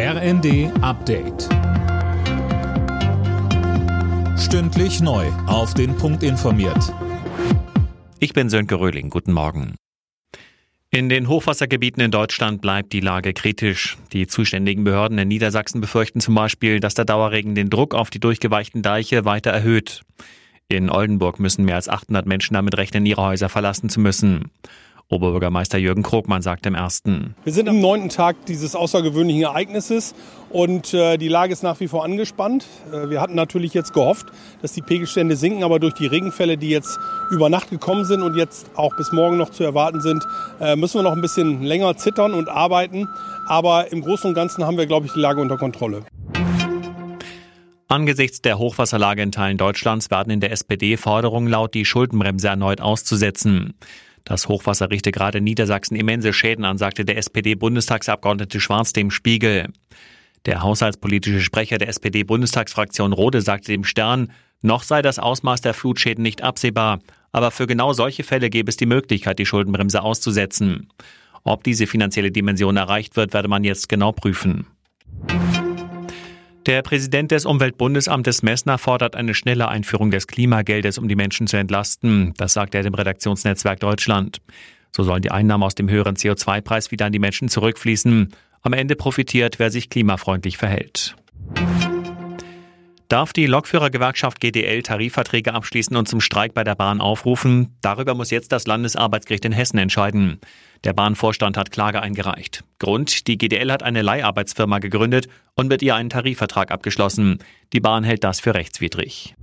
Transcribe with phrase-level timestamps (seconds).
[0.00, 1.48] RND Update.
[4.38, 5.26] Stündlich neu.
[5.48, 6.94] Auf den Punkt informiert.
[8.20, 9.10] Ich bin Sönke Röhling.
[9.10, 9.74] Guten Morgen.
[10.92, 13.98] In den Hochwassergebieten in Deutschland bleibt die Lage kritisch.
[14.12, 18.20] Die zuständigen Behörden in Niedersachsen befürchten zum Beispiel, dass der Dauerregen den Druck auf die
[18.20, 20.02] durchgeweichten Deiche weiter erhöht.
[20.68, 24.52] In Oldenburg müssen mehr als 800 Menschen damit rechnen, ihre Häuser verlassen zu müssen.
[25.10, 27.34] Oberbürgermeister Jürgen Krogmann sagt im ersten.
[27.44, 30.14] Wir sind am neunten Tag dieses außergewöhnlichen Ereignisses
[30.50, 32.66] und äh, die Lage ist nach wie vor angespannt.
[32.92, 34.26] Äh, wir hatten natürlich jetzt gehofft,
[34.60, 36.98] dass die Pegelstände sinken, aber durch die Regenfälle, die jetzt
[37.30, 40.22] über Nacht gekommen sind und jetzt auch bis morgen noch zu erwarten sind,
[40.60, 43.08] äh, müssen wir noch ein bisschen länger zittern und arbeiten.
[43.46, 46.04] Aber im Großen und Ganzen haben wir, glaube ich, die Lage unter Kontrolle.
[47.90, 52.82] Angesichts der Hochwasserlage in Teilen Deutschlands werden in der SPD Forderungen laut, die Schuldenbremse erneut
[52.82, 53.72] auszusetzen.
[54.28, 59.70] Das Hochwasser richte gerade in Niedersachsen immense Schäden an, sagte der SPD-Bundestagsabgeordnete Schwarz dem Spiegel.
[60.44, 66.22] Der haushaltspolitische Sprecher der SPD-Bundestagsfraktion Rode sagte dem Stern, noch sei das Ausmaß der Flutschäden
[66.22, 66.98] nicht absehbar,
[67.32, 70.90] aber für genau solche Fälle gäbe es die Möglichkeit, die Schuldenbremse auszusetzen.
[71.44, 74.66] Ob diese finanzielle Dimension erreicht wird, werde man jetzt genau prüfen.
[76.68, 81.56] Der Präsident des Umweltbundesamtes Messner fordert eine schnelle Einführung des Klimageldes, um die Menschen zu
[81.56, 82.34] entlasten.
[82.36, 84.42] Das sagt er dem Redaktionsnetzwerk Deutschland.
[84.94, 88.34] So sollen die Einnahmen aus dem höheren CO2-Preis wieder an die Menschen zurückfließen.
[88.60, 91.16] Am Ende profitiert, wer sich klimafreundlich verhält.
[93.08, 97.74] Darf die Lokführergewerkschaft GDL Tarifverträge abschließen und zum Streik bei der Bahn aufrufen?
[97.80, 100.38] Darüber muss jetzt das Landesarbeitsgericht in Hessen entscheiden.
[100.84, 102.64] Der Bahnvorstand hat Klage eingereicht.
[102.78, 107.38] Grund, die GDL hat eine Leiharbeitsfirma gegründet und mit ihr einen Tarifvertrag abgeschlossen.
[107.72, 109.34] Die Bahn hält das für rechtswidrig.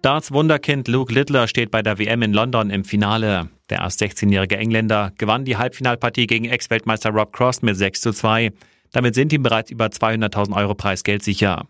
[0.00, 3.48] Darts Wunderkind Luke Littler steht bei der WM in London im Finale.
[3.68, 8.52] Der erst 16-jährige Engländer gewann die Halbfinalpartie gegen Ex-Weltmeister Rob Cross mit 6 zu 2.
[8.96, 11.66] Damit sind ihm bereits über 200.000 Euro Preisgeld sicher.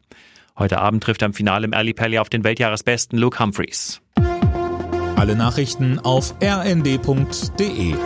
[0.56, 4.00] Heute Abend trifft er im Finale im Early Pally auf den Weltjahresbesten Luke Humphreys.
[5.16, 7.96] Alle Nachrichten auf rnd.de